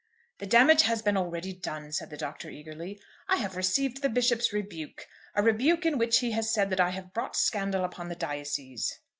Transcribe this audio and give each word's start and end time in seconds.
"The 0.39 0.47
damage 0.47 0.81
has 0.81 1.03
been 1.03 1.15
already 1.15 1.53
done," 1.53 1.91
said 1.91 2.09
the 2.09 2.17
Doctor, 2.17 2.49
eagerly. 2.49 2.99
"I 3.29 3.35
have 3.35 3.55
received 3.55 4.01
the 4.01 4.09
Bishop's 4.09 4.51
rebuke, 4.51 5.05
a 5.35 5.43
rebuke 5.43 5.85
in 5.85 5.99
which 5.99 6.21
he 6.21 6.31
has 6.31 6.51
said 6.51 6.71
that 6.71 6.79
I 6.79 6.89
have 6.89 7.13
brought 7.13 7.35
scandal 7.35 7.83
upon 7.85 8.09
the 8.09 8.15
diocese." 8.15 8.99